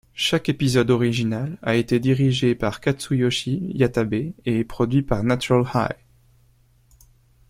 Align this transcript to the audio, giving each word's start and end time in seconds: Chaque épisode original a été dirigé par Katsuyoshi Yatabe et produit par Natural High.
Chaque 0.15 0.49
épisode 0.49 0.89
original 0.89 1.59
a 1.61 1.75
été 1.75 1.99
dirigé 1.99 2.55
par 2.55 2.81
Katsuyoshi 2.81 3.57
Yatabe 3.75 4.31
et 4.47 4.63
produit 4.63 5.03
par 5.03 5.23
Natural 5.23 5.63
High. 5.75 5.95